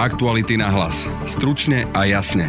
[0.00, 1.04] Aktuality na hlas.
[1.28, 2.48] Stručne a jasne.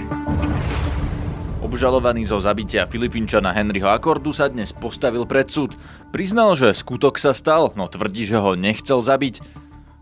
[1.59, 5.76] Obžalovaný zo zabitia Filipínčana Henryho Akordu sa dnes postavil pred súd.
[6.15, 9.44] Priznal, že skutok sa stal, no tvrdí, že ho nechcel zabiť.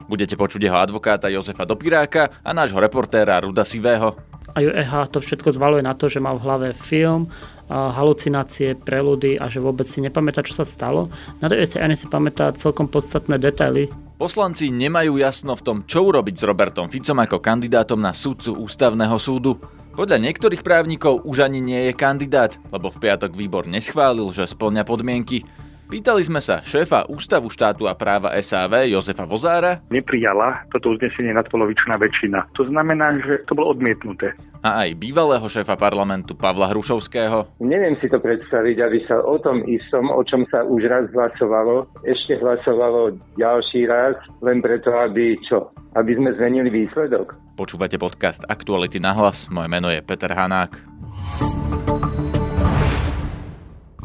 [0.06, 4.13] Budete počuť jeho advokáta Jozefa Dopiráka a nášho reportéra Ruda Sivého.
[4.54, 7.34] A UEH to všetko zvaluje na to, že mal v hlave film,
[7.66, 11.10] halucinácie, preludy a že vôbec si nepamätá, čo sa stalo.
[11.42, 13.90] Na strane si pamätá celkom podstatné detaily.
[14.20, 19.16] Poslanci nemajú jasno v tom, čo urobiť s Robertom Ficom ako kandidátom na súdcu ústavného
[19.16, 19.55] súdu.
[19.95, 24.84] Podľa niektorých právnikov už ani nie je kandidát, lebo v piatok výbor neschválil, že splňa
[24.84, 25.48] podmienky.
[25.90, 29.82] Pýtali sme sa šéfa Ústavu štátu a práva SAV Jozefa Vozára.
[29.90, 32.46] Neprijala toto uznesenie nadpolovičná väčšina.
[32.54, 34.38] To znamená, že to bolo odmietnuté.
[34.62, 37.58] A aj bývalého šéfa parlamentu Pavla Hrušovského.
[37.58, 41.90] Neviem si to predstaviť, aby sa o tom istom, o čom sa už raz hlasovalo,
[42.06, 44.14] ešte hlasovalo ďalší raz,
[44.46, 45.74] len preto, aby čo?
[45.98, 47.34] Aby sme zmenili výsledok.
[47.58, 49.50] Počúvate podcast Aktuality na hlas.
[49.50, 50.78] Moje meno je Peter Hanák.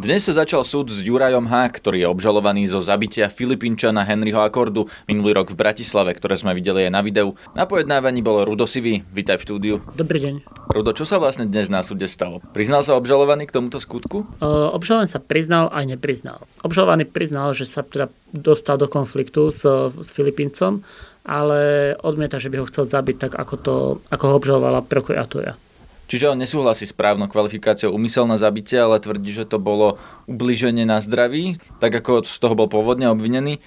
[0.04, 4.84] Dnes sa začal súd s Jurajom H., ktorý je obžalovaný zo zabitia Filipínčana Henryho Akordu
[5.08, 7.32] minulý rok v Bratislave, ktoré sme videli aj na videu.
[7.56, 9.00] Na pojednávaní bolo Rudo Sivý.
[9.16, 9.74] Vítaj v štúdiu.
[9.96, 10.34] Dobrý deň.
[10.68, 12.44] Rudo, čo sa vlastne dnes na súde stalo?
[12.52, 14.28] Priznal sa obžalovaný k tomuto skutku?
[14.44, 16.44] Uh, obžalovaný sa priznal aj nepriznal.
[16.60, 20.84] Obžalovaný priznal, že sa teda dostal do konfliktu s, s Filipíncom,
[21.24, 23.74] ale odmieta, že by ho chcel zabiť tak, ako, to,
[24.12, 25.56] ako ho obžalovala prokuratúra.
[26.04, 29.96] Čiže on nesúhlasí s právnou kvalifikáciou umyselné zabitie, ale tvrdí, že to bolo
[30.28, 33.58] ubliženie na zdraví, tak ako z toho bol pôvodne obvinený.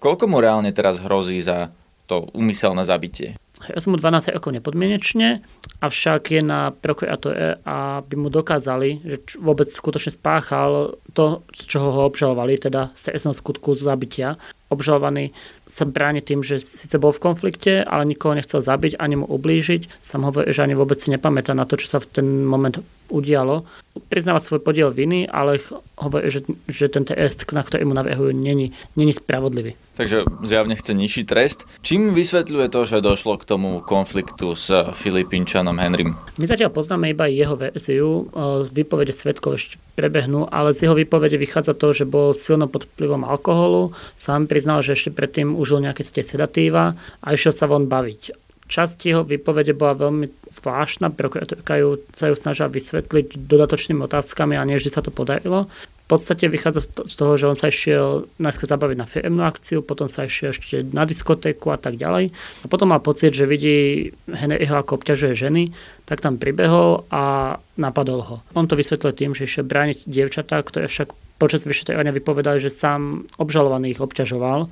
[0.00, 1.72] Koľko mu reálne teraz hrozí za
[2.08, 3.36] to umyselné zabitie?
[3.76, 5.44] Som mu 12 rokov nepodmienečne,
[5.84, 12.00] avšak je na prokuratúre, aby mu dokázali, že vôbec skutočne spáchal to, z čoho ho
[12.08, 14.40] obžalovali, teda z trestného skutku zabitia.
[14.72, 15.36] Obžalovaný
[15.70, 20.02] sa bráni tým, že síce bol v konflikte, ale nikoho nechcel zabiť ani mu ublížiť.
[20.02, 23.66] Sam hovorí, že ani vôbec si nepamätá na to, čo sa v ten moment udialo.
[24.06, 25.58] Priznáva svoj podiel viny, ale
[25.98, 29.74] hovorí, že, že ten trest, na ktorý mu navrhujú, není, není spravodlivý.
[29.98, 31.68] Takže zjavne chce nižší trest.
[31.84, 36.16] Čím vysvetľuje to, že došlo k tomu konfliktu s Filipínčanom Henrym?
[36.40, 38.30] My zatiaľ poznáme iba jeho verziu.
[38.72, 43.28] Výpovede svetkov ešte prebehnú, ale z jeho výpovede vychádza to, že bol silno pod vplyvom
[43.28, 43.92] alkoholu.
[44.16, 48.49] Sám priznal, že ešte predtým užil nejaké tie sedatíva a išiel sa von baviť.
[48.70, 54.62] Časť jeho výpovede bola veľmi zvláštna, prokurátorka ju, sa ju snažila vysvetliť dodatočnými otázkami a
[54.62, 55.66] nie vždy sa to podarilo.
[56.06, 60.10] V podstate vychádza z toho, že on sa išiel najskôr zabaviť na firmnú akciu, potom
[60.10, 62.34] sa išiel ešte na diskotéku a tak ďalej.
[62.62, 65.70] A potom mal pocit, že vidí Henryho ako obťažuje ženy,
[66.10, 68.36] tak tam pribehol a napadol ho.
[68.58, 73.30] On to vysvetlil tým, že išiel brániť dievčatá, ktoré však počas vyšetrovania vypovedali, že sám
[73.38, 74.66] obžalovaný ich obťažoval.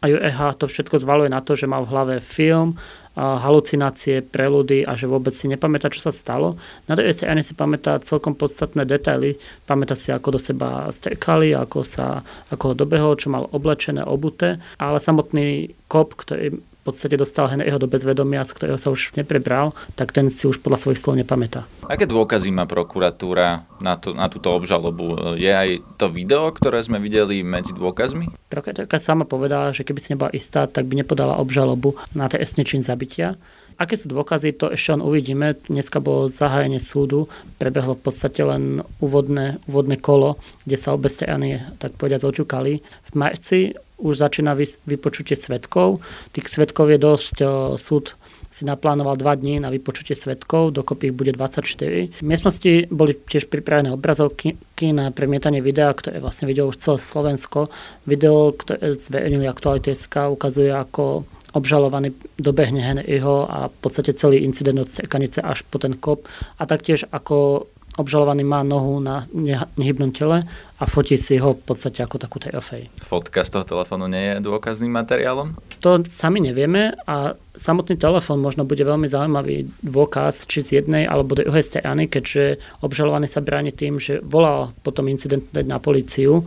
[0.00, 2.80] A UEH to všetko zvaluje na to, že mal v hlave film,
[3.18, 6.54] halucinácie, preludy a že vôbec si nepamätá, čo sa stalo.
[6.86, 9.34] Na druhej strane si pamätá celkom podstatné detaily.
[9.66, 12.22] Pamätá si, ako do seba strkali, ako, sa,
[12.54, 14.62] ako ho dobehol, čo mal oblečené, obuté.
[14.78, 19.76] Ale samotný kop, ktorý v podstate dostal Henryho do bezvedomia, z ktorého sa už neprebral,
[20.00, 21.68] tak ten si už podľa svojich slov nepamätá.
[21.84, 25.36] Aké dôkazy má prokuratúra na, to, na túto obžalobu?
[25.36, 28.32] Je aj to video, ktoré sme videli medzi dôkazmi?
[28.48, 32.80] Prokuratúrka sama povedala, že keby si nebola istá, tak by nepodala obžalobu na trestný čin
[32.80, 33.36] zabitia.
[33.80, 35.56] Aké sú dôkazy, to ešte len uvidíme.
[35.56, 40.36] Dneska bolo zahájenie súdu, prebehlo v podstate len úvodné, úvodné kolo,
[40.68, 42.84] kde sa obe strany, tak povedať, zoťukali.
[42.84, 44.52] V marci už začína
[44.84, 46.04] vypočutie svetkov.
[46.36, 47.36] Tých svetkov je dosť.
[47.80, 48.20] Súd
[48.52, 52.20] si naplánoval dva dní na vypočutie svetkov, dokopy ich bude 24.
[52.20, 54.60] V miestnosti boli tiež pripravené obrazovky
[54.92, 57.72] na premietanie videa, ktoré vlastne videlo už celé Slovensko.
[58.04, 64.90] Video, ktoré zverejnili Aktuality.sk, ukazuje, ako obžalovaný dobehne Henryho a v podstate celý incident od
[64.90, 66.26] Cerkanice až po ten kop
[66.58, 67.66] a taktiež ako
[67.98, 69.26] obžalovaný má nohu na
[69.74, 70.46] nehybnom tele
[70.78, 72.86] a fotí si ho v podstate ako takú trofej.
[73.02, 75.58] Fotka z toho telefónu nie je dôkazným materiálom?
[75.82, 81.36] To sami nevieme a samotný telefón možno bude veľmi zaujímavý dôkaz či z jednej alebo
[81.36, 86.46] druhej strany, keďže obžalovaný sa bráni tým, že volal potom incident na policiu.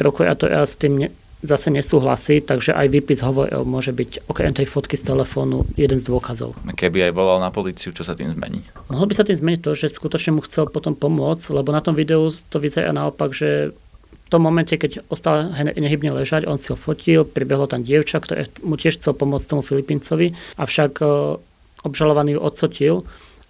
[0.00, 1.12] Prokurátor s tým
[1.44, 6.08] zase nesúhlasí, takže aj výpis hovoril môže byť okrem tej fotky z telefónu jeden z
[6.08, 6.56] dôkazov.
[6.64, 8.64] Keby aj volal na policiu, čo sa tým zmení?
[8.88, 11.92] Mohlo by sa tým zmeniť to, že skutočne mu chcel potom pomôcť, lebo na tom
[11.92, 13.76] videu to vyzerá naopak, že
[14.24, 18.48] v tom momente, keď ostal nehybne ležať, on si ho fotil, pribehlo tam dievča, ktoré
[18.64, 21.06] mu tiež chcel pomôcť tomu Filipíncovi, avšak e,
[21.84, 22.94] obžalovaný ju odsotil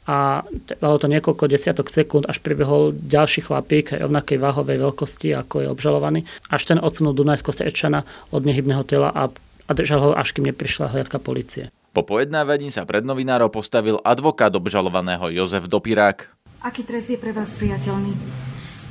[0.05, 5.69] a trvalo to niekoľko desiatok sekúnd, až pribehol ďalší chlapík rovnakej váhovej veľkosti, ako je
[5.73, 6.21] obžalovaný,
[6.53, 9.33] až ten odsunul Dunajsko Strečana od nehybného tela a,
[9.65, 11.73] a držal ho, až kým neprišla hliadka policie.
[11.95, 16.27] Po pojednávaní sa pred novinárov postavil advokát obžalovaného Jozef Dopirák.
[16.61, 18.13] Aký trest je pre vás priateľný?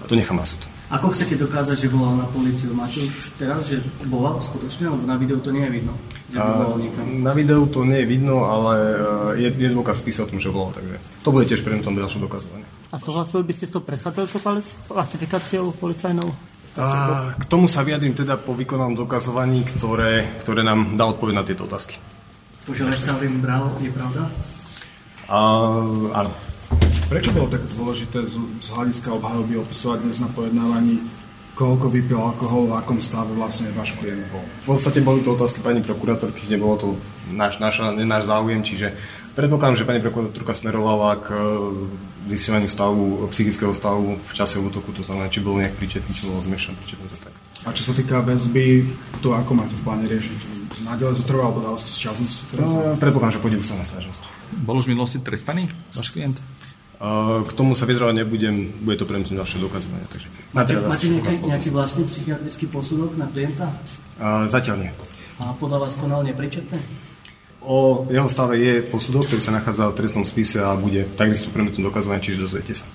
[0.08, 0.73] To nechám na súd.
[0.94, 2.70] Ako chcete dokázať, že volal na policiu?
[2.78, 5.94] Máte už teraz, že volal skutočne, alebo na videu to nie je vidno?
[6.30, 7.06] Že by volal niekam?
[7.26, 8.74] Na videu to nie je vidno, ale
[9.42, 12.70] je, je dôkaz spísal o tom, že volal, takže to bude tiež predmetom ďalšom dokazovania.
[12.94, 14.40] A súhlasili by ste s tou predchádzajúcou
[14.94, 16.30] klasifikáciou policajnou?
[16.78, 21.46] A, k tomu sa vyjadrím teda po vykonanom dokazovaní, ktoré, ktoré nám dá odpoveď na
[21.46, 21.98] tieto otázky.
[22.66, 23.02] To, že Lech
[23.42, 24.30] bral, je pravda?
[25.26, 25.38] A,
[26.22, 26.53] áno.
[27.10, 31.04] Prečo bolo tak dôležité z, z hľadiska obhajoby opisovať dnes na pojednávaní,
[31.54, 34.42] koľko vypil alkohol, v akom stave vlastne váš klient bol?
[34.66, 36.88] V podstate boli to otázky pani prokurátorky, nebolo to
[37.30, 38.98] náš, náš, náš záujem, čiže
[39.38, 45.06] predpokladám, že pani prokurátorka smerovala k e, zisťovaniu stavu, psychického stavu v čase útoku, to
[45.06, 47.34] znamená, či bol nejak príčetný, či bol zmiešaný príčetný, to tak.
[47.64, 48.90] A čo sa týka väzby,
[49.22, 50.40] to ako máte v pláne riešiť?
[50.84, 52.44] Naďalej zotrvá, alebo dal ste z časnosti?
[52.58, 54.22] No, predpokladám, že pôjde ústavná sťažnosť.
[54.66, 56.42] Bol už v minulosti trestaný váš klient?
[57.44, 60.08] K tomu sa vyzrovať nebudem, bude to pre mňa ďalšie dokazovanie.
[60.08, 63.68] Takže máte máte nejaký, nejaký vlastný psychiatrický posudok na klienta?
[64.16, 64.92] Uh, zatiaľ nie.
[65.36, 66.80] A podľa vás konal nepríčetné?
[67.60, 71.84] O jeho stave je posudok, ktorý sa nachádza v trestnom spise a bude takisto predmetom
[71.84, 72.88] dokazovania, čiže dozviete sa.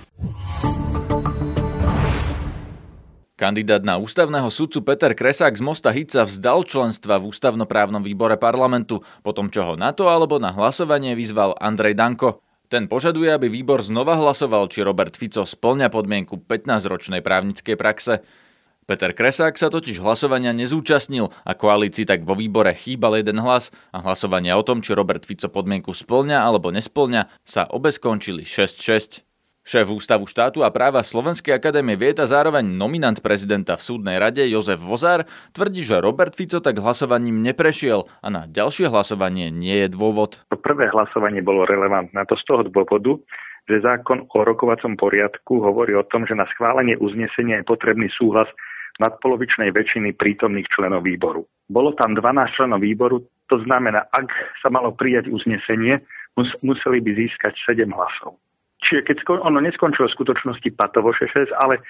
[3.37, 9.05] Kandidát na ústavného sudcu Peter Kresák z Mosta Hica vzdal členstva v ústavnoprávnom výbore parlamentu,
[9.21, 12.48] potom čo ho na to alebo na hlasovanie vyzval Andrej Danko.
[12.69, 18.21] Ten požaduje, aby výbor znova hlasoval, či Robert Fico splňa podmienku 15-ročnej právnickej praxe.
[18.85, 24.05] Peter Kresák sa totiž hlasovania nezúčastnil a koalícii tak vo výbore chýbal jeden hlas a
[24.05, 29.28] hlasovania o tom, či Robert Fico podmienku splňa alebo nesplňa, sa obe skončili 6-6.
[29.69, 34.41] Šéf Ústavu štátu a práva Slovenskej akadémie vied a zároveň nominant prezidenta v súdnej rade
[34.49, 39.93] Jozef Vozár tvrdí, že Robert Fico tak hlasovaním neprešiel a na ďalšie hlasovanie nie je
[39.93, 40.41] dôvod.
[40.49, 42.17] To prvé hlasovanie bolo relevantné.
[42.17, 43.21] To z toho dôvodu,
[43.69, 48.49] že zákon o rokovacom poriadku hovorí o tom, že na schválenie uznesenia je potrebný súhlas
[49.05, 51.45] nadpolovičnej väčšiny prítomných členov výboru.
[51.69, 53.21] Bolo tam 12 členov výboru,
[53.53, 54.33] to znamená, ak
[54.65, 56.01] sa malo prijať uznesenie,
[56.65, 58.41] museli by získať 7 hlasov.
[58.79, 61.83] Čiže keď ono neskončilo v skutočnosti patovo 6 ale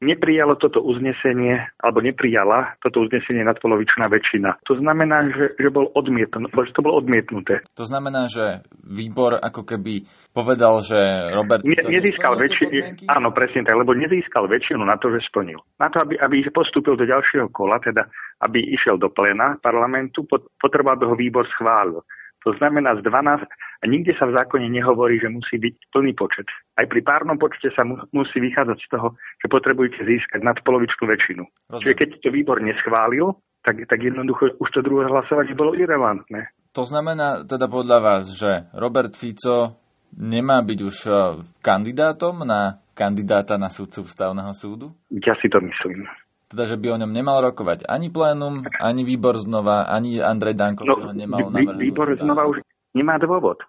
[0.00, 4.64] neprijalo toto uznesenie, alebo neprijala toto uznesenie nadpolovičná väčšina.
[4.64, 7.60] To znamená, že, že, bol odmietn- že to bolo odmietnuté.
[7.76, 10.96] To znamená, že výbor ako keby povedal, že
[11.36, 11.60] Robert...
[11.68, 15.60] Ne, nezískal väčšinu, áno, presne tak, lebo nezískal väčšinu na to, že splnil.
[15.76, 18.08] Na to, aby, aby postúpil do ďalšieho kola, teda
[18.40, 20.24] aby išiel do plena parlamentu,
[20.56, 22.00] potreboval by ho výbor schválil.
[22.44, 23.44] To znamená z 12
[23.80, 26.48] a nikde sa v zákone nehovorí, že musí byť plný počet.
[26.76, 29.08] Aj pri párnom počte sa mu, musí vychádzať z toho,
[29.40, 31.42] že potrebujete získať nadpolovičnú väčšinu.
[31.44, 31.80] Rozumiem.
[31.84, 36.48] Čiže keď to výbor neschválil, tak, tak jednoducho už to druhé hlasovanie bolo irrelevantné.
[36.72, 39.76] To znamená teda podľa vás, že Robert Fico
[40.16, 41.12] nemá byť už e,
[41.60, 44.96] kandidátom na kandidáta na súdcu ústavného súdu?
[45.12, 46.08] Ja si to myslím
[46.50, 50.82] teda, že by o ňom nemal rokovať ani plénum, ani výbor znova, ani Andrej Danko
[50.82, 51.78] no, ho nemal navrhnúť.
[51.78, 52.58] Výbor znova už
[52.98, 53.62] nemá dôvod.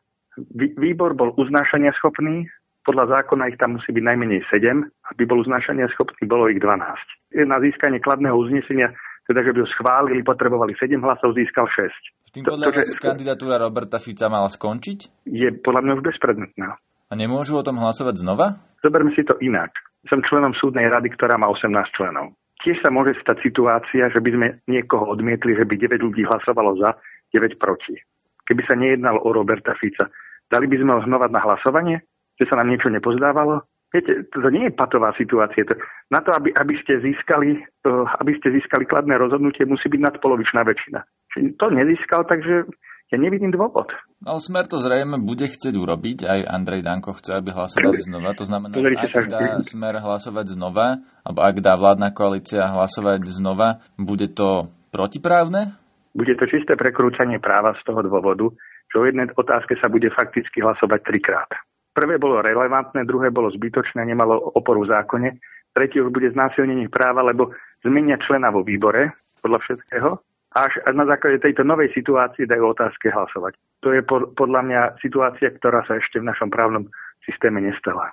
[0.58, 2.50] Výbor bol uznášania schopný,
[2.82, 7.46] podľa zákona ich tam musí byť najmenej 7, aby bol uznášania schopný, bolo ich 12.
[7.46, 8.90] Na získanie kladného uznesenia,
[9.30, 12.34] teda že by ho schválili, potrebovali 7 hlasov, získal 6.
[12.34, 12.98] Tým podľa to, vás že...
[12.98, 15.30] kandidatúra Roberta Fica mala skončiť?
[15.30, 16.82] Je podľa mňa už bezpredmetná.
[17.12, 18.58] A nemôžu o tom hlasovať znova?
[18.82, 19.70] Zoberme si to inak.
[20.08, 22.34] Som členom súdnej rady, ktorá má 18 členov.
[22.62, 26.78] Tiež sa môže stať situácia, že by sme niekoho odmietli, že by 9 ľudí hlasovalo
[26.78, 26.94] za,
[27.34, 27.98] 9 proti.
[28.46, 30.10] Keby sa nejednalo o Roberta Fica,
[30.54, 32.06] dali by sme ho znova na hlasovanie?
[32.38, 33.66] Že sa nám niečo nepozdávalo?
[33.92, 35.68] Viete, to nie je patová situácia.
[36.08, 40.64] Na to, aby, aby, ste získali, eh, aby ste získali kladné rozhodnutie, musí byť nadpolovičná
[40.64, 41.04] väčšina.
[41.36, 42.72] Čiže to nezískal, takže
[43.12, 43.92] ja nevidím dôvod.
[44.24, 48.32] No Smer to zrejme bude chcieť urobiť, aj Andrej Danko chce, aby hlasovali znova.
[48.40, 53.84] To znamená, že ak dá Smer hlasovať znova, alebo ak dá vládna koalícia hlasovať znova,
[54.00, 55.76] bude to protiprávne?
[56.16, 58.48] Bude to čisté prekrúcanie práva z toho dôvodu,
[58.88, 61.52] že o jednej otázke sa bude fakticky hlasovať trikrát.
[61.92, 65.30] Prvé bolo relevantné, druhé bolo zbytočné, nemalo oporu v zákone.
[65.76, 67.52] Tretie už bude znásilnenie práva, lebo
[67.84, 69.12] zmenia člena vo výbore
[69.44, 70.10] podľa všetkého
[70.52, 73.56] až na základe tejto novej situácie dajú otázky hlasovať.
[73.88, 74.04] To je
[74.36, 76.92] podľa mňa situácia, ktorá sa ešte v našom právnom
[77.24, 78.12] systéme nestala.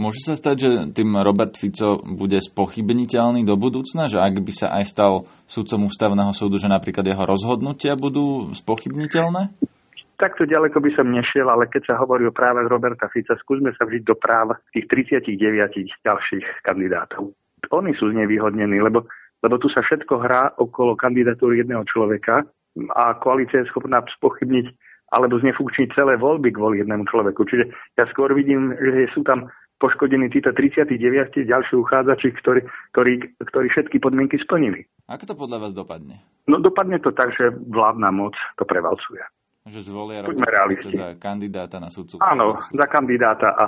[0.00, 4.72] Môže sa stať, že tým Robert Fico bude spochybniteľný do budúcna, že ak by sa
[4.80, 5.12] aj stal
[5.44, 9.52] sudcom ústavného súdu, že napríklad jeho rozhodnutia budú spochybniteľné?
[10.16, 13.84] Takto ďaleko by som nešiel, ale keď sa hovorí o práve Roberta Fica, skúsme sa
[13.84, 15.36] vžiť do práv tých 39
[16.04, 17.32] ďalších kandidátov.
[17.68, 19.04] Oni sú znevýhodnení, lebo
[19.40, 22.44] lebo tu sa všetko hrá okolo kandidatúry jedného človeka
[22.94, 24.66] a koalícia je schopná spochybniť
[25.10, 27.42] alebo znefunkční celé voľby kvôli jednému človeku.
[27.42, 27.64] Čiže
[27.98, 29.50] ja skôr vidím, že sú tam
[29.82, 32.60] poškodení títo 39 ďalší uchádzači, ktorí,
[32.94, 34.86] ktorí, ktorí všetky podmienky splnili.
[35.08, 36.22] Ako to podľa vás dopadne?
[36.46, 39.24] No dopadne to tak, že vládna moc to prevalcuje.
[39.66, 40.20] Že zvolia
[40.94, 42.20] za kandidáta na sudcu.
[42.22, 43.64] Áno, za kandidáta a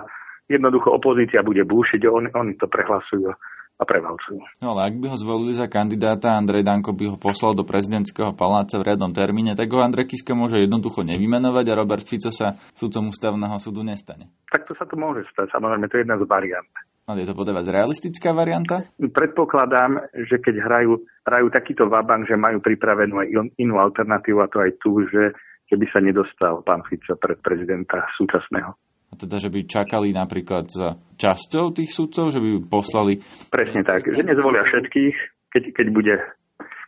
[0.46, 3.32] jednoducho opozícia bude búšiť, oni, oni to prehlasujú
[3.82, 4.38] a prevalcujú.
[4.62, 8.30] No ale ak by ho zvolili za kandidáta, Andrej Danko by ho poslal do prezidentského
[8.32, 12.54] paláca v riadnom termíne, tak ho Andrej Kiska môže jednoducho nevymenovať a Robert Fico sa
[12.78, 14.30] sudcom ústavného súdu nestane.
[14.54, 16.72] Tak to sa to môže stať, samozrejme, to je jedna z variant.
[17.02, 18.86] Ale je to podľa vás realistická varianta?
[18.94, 24.62] Predpokladám, že keď hrajú, hrajú takýto vabank, že majú pripravenú aj inú alternatívu a to
[24.62, 25.34] aj tu, že
[25.66, 28.91] keby sa nedostal pán Fico pred prezidenta súčasného.
[29.12, 33.20] A teda, že by čakali napríklad za časťou tých sudcov, že by poslali...
[33.52, 35.16] Presne tak, že nezvolia všetkých,
[35.52, 36.16] keď, keď bude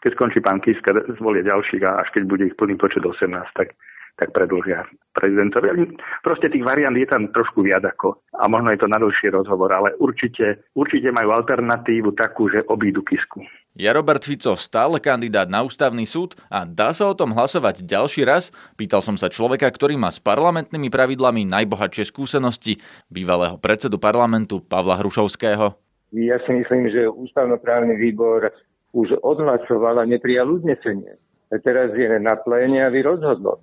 [0.05, 3.25] keď skončí pán Kiska, zvolia ďalších a až keď bude ich plný počet 18,
[3.57, 3.73] tak
[4.15, 5.95] tak predlžia prezidentovi.
[6.23, 9.71] Proste tých variant je tam trošku viac ako a možno je to na dlhší rozhovor,
[9.75, 13.43] ale určite, určite majú alternatívu takú, že obídu Kisku.
[13.75, 18.23] Je Robert Fico stále kandidát na ústavný súd a dá sa o tom hlasovať ďalší
[18.23, 18.55] raz?
[18.79, 22.79] Pýtal som sa človeka, ktorý má s parlamentnými pravidlami najbohatšie skúsenosti,
[23.11, 25.75] bývalého predsedu parlamentu Pavla Hrušovského.
[26.15, 28.55] Ja si myslím, že ústavnoprávny výbor
[28.95, 31.19] už odhlasoval a neprijal uznesenie.
[31.51, 33.59] A teraz je na pléne, aby rozhodlo.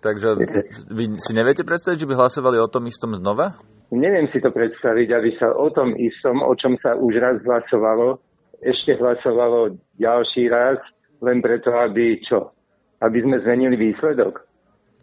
[0.00, 0.28] Takže
[0.88, 3.60] vy si neviete predstaviť, že by hlasovali o tom istom znova?
[3.92, 8.22] Neviem si to predstaviť, aby sa o tom istom, o čom sa už raz hlasovalo,
[8.64, 10.80] ešte hlasovalo ďalší raz,
[11.20, 12.56] len preto, aby čo?
[13.04, 14.46] Aby sme zmenili výsledok.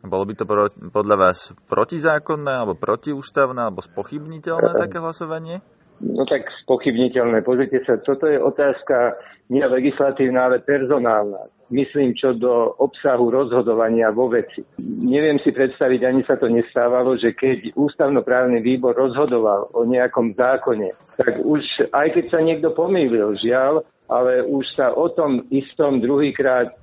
[0.08, 0.46] Bolo by to
[0.94, 5.62] podľa vás protizákonné, alebo protiústavné, alebo spochybniteľné také hlasovanie?
[6.02, 7.42] No tak spochybniteľné.
[7.42, 9.18] Pozrite sa, toto je otázka
[9.50, 11.50] nie legislatívna, ale personálna.
[11.68, 14.64] Myslím, čo do obsahu rozhodovania vo veci.
[15.04, 20.96] Neviem si predstaviť, ani sa to nestávalo, že keď ústavnoprávny výbor rozhodoval o nejakom zákone,
[21.20, 26.72] tak už, aj keď sa niekto pomýlil, žiaľ, ale už sa o tom istom druhýkrát
[26.72, 26.76] e,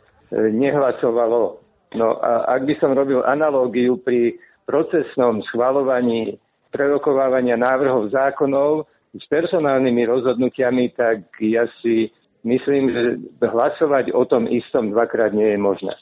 [0.53, 1.65] nehlasovalo.
[1.97, 4.37] No a ak by som robil analógiu pri
[4.69, 6.37] procesnom schvalovaní
[6.75, 12.11] prerokovávania návrhov zákonov, s personálnymi rozhodnutiami, tak ja si
[12.43, 13.03] myslím, že
[13.41, 15.95] hlasovať o tom istom dvakrát nie je možné.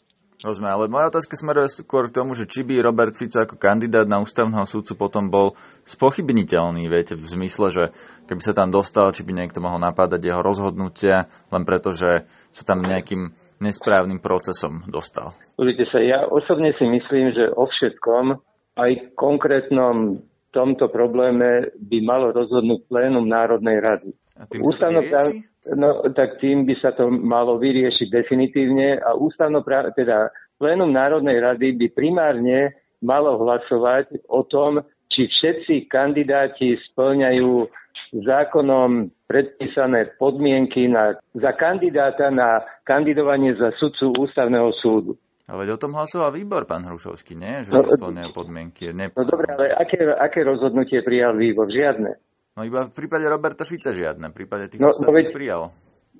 [0.42, 4.10] Rozumiem, ale moja otázka smeruje skôr k tomu, že či by Robert Fico ako kandidát
[4.10, 5.54] na ústavného súdcu potom bol
[5.86, 7.84] spochybniteľný, viete, v zmysle, že
[8.26, 12.62] keby sa tam dostal, či by niekto mohol napádať jeho rozhodnutia, len preto, že sa
[12.66, 13.30] tam nejakým
[13.62, 15.30] nesprávnym procesom dostal.
[15.54, 18.34] Pozrite sa, ja osobne si myslím, že o všetkom,
[18.82, 24.10] aj konkrétnom tomto probléme by malo rozhodnúť plénum Národnej rady.
[24.36, 25.44] A tým Ústavnoprávne,
[25.76, 30.28] no, tak tým by sa to malo vyriešiť definitívne a ústavnoprávne, teda
[30.60, 37.68] plénum Národnej rady by primárne malo hlasovať o tom, či všetci kandidáti splňajú
[38.12, 45.16] zákonom predpísané podmienky na, za kandidáta na kandidovanie za sudcu ústavného súdu.
[45.52, 47.60] Ale o tom hlasoval výbor, pán Hrušovský, nie?
[47.68, 48.88] Že no, splňajú podmienky.
[48.96, 49.12] Ne...
[49.12, 51.68] No dobre, ale aké, aké rozhodnutie prijal výbor?
[51.68, 52.16] Žiadne.
[52.56, 55.68] No iba v prípade Roberta Fica žiadne, v prípade tých no, no veď, prijal.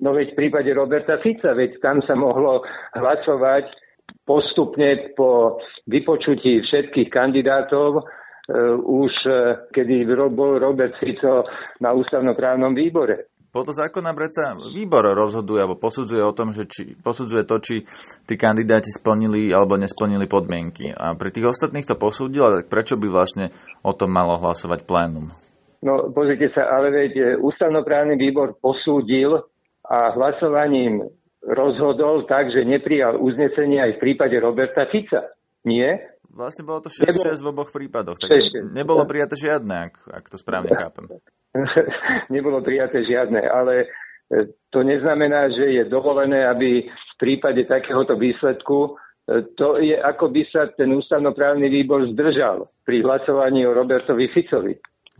[0.01, 2.61] No veď v prípade Roberta Fica, veď tam sa mohlo
[2.93, 3.73] hlasovať
[4.21, 5.57] postupne po
[5.89, 11.45] vypočutí všetkých kandidátov, uh, už uh, kedy bol Robert Fico
[11.81, 13.32] na ústavnoprávnom výbore.
[13.53, 17.85] Podľa zákona predsa výbor rozhoduje alebo posudzuje o tom, že či, posudzuje to, či
[18.25, 20.89] tí kandidáti splnili alebo nesplnili podmienky.
[20.89, 23.53] A pri tých ostatných to posúdil, tak prečo by vlastne
[23.85, 25.29] o tom malo hlasovať plénum?
[25.85, 29.37] No pozrite sa, ale veď e, ústavnoprávny výbor posúdil
[29.85, 31.05] a hlasovaním
[31.45, 35.29] rozhodol tak, že neprijal uznesenie aj v prípade Roberta Fica.
[35.61, 36.17] Nie?
[36.33, 40.41] Vlastne bolo to 6-6 v oboch prípadoch, tak 6, nebolo prijaté žiadne, ak, ak to
[40.41, 41.05] správne chápem.
[42.33, 43.87] nebolo prijaté žiadne, ale e,
[44.73, 48.97] to neznamená, že je dovolené, aby v prípade takéhoto výsledku
[49.29, 54.73] e, to je, ako by sa ten ústavnoprávny výbor zdržal pri hlasovaní o Robertovi Ficovi.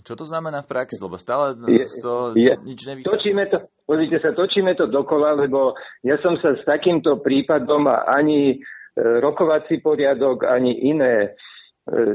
[0.03, 0.99] Čo to znamená v praxi?
[0.99, 3.07] Lebo stále je, to je, nič nevychádza.
[3.07, 8.03] Točíme to, pozrite sa, točíme to dokola, lebo ja som sa s takýmto prípadom a
[8.11, 8.55] ani e,
[8.99, 11.37] rokovací poriadok, ani iné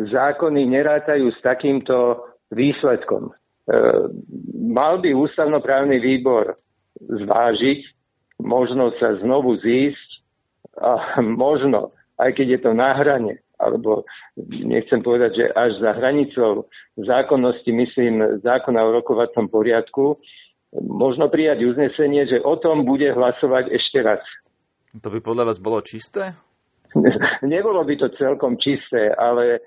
[0.08, 3.36] zákony nerátajú s takýmto výsledkom.
[3.68, 3.76] E,
[4.56, 6.56] mal by ústavnoprávny výbor
[7.04, 7.84] zvážiť,
[8.40, 10.08] možno sa znovu zísť
[10.80, 14.08] a možno, aj keď je to na hrane, alebo
[14.48, 20.16] nechcem povedať, že až za hranicou zákonnosti, myslím, zákona o rokovacom poriadku,
[20.78, 24.22] možno prijať uznesenie, že o tom bude hlasovať ešte raz.
[24.96, 26.32] To by podľa vás bolo čisté?
[27.44, 29.60] Nebolo by to celkom čisté, ale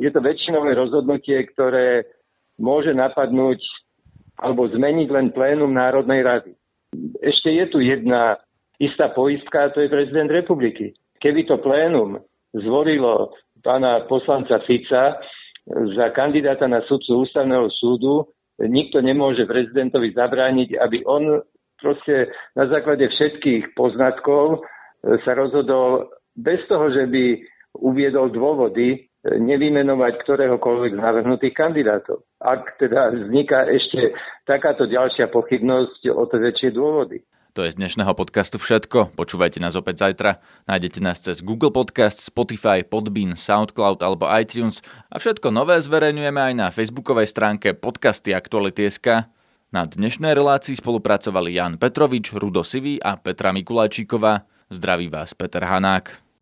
[0.00, 2.08] je to väčšinové rozhodnutie, ktoré
[2.60, 3.60] môže napadnúť
[4.40, 6.52] alebo zmeniť len plénum Národnej rady.
[7.22, 8.36] Ešte je tu jedna
[8.82, 10.92] istá poistka, a to je prezident republiky.
[11.22, 12.18] Keby to plénum
[12.52, 13.32] zvolilo
[13.62, 15.16] pána poslanca Fica
[15.68, 18.26] za kandidáta na sudcu ústavného súdu,
[18.58, 21.38] nikto nemôže prezidentovi zabrániť, aby on
[21.78, 24.66] proste na základe všetkých poznatkov
[25.22, 27.24] sa rozhodol bez toho, že by
[27.78, 32.26] uviedol dôvody, nevymenovať ktoréhokoľvek z navrhnutých kandidátov.
[32.42, 37.22] Ak teda vzniká ešte takáto ďalšia pochybnosť, o to väčšie dôvody.
[37.52, 39.12] To je z dnešného podcastu všetko.
[39.12, 40.40] Počúvajte nás opäť zajtra.
[40.64, 44.80] Nájdete nás cez Google Podcast, Spotify, Podbean, Soundcloud alebo iTunes
[45.12, 49.28] a všetko nové zverejňujeme aj na facebookovej stránke podcasty Aktuality.sk.
[49.68, 54.48] Na dnešnej relácii spolupracovali Jan Petrovič, Rudo Sivý a Petra Mikulajčíková.
[54.72, 56.31] Zdraví vás Peter Hanák.